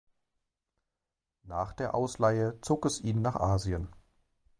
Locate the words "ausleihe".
1.93-2.57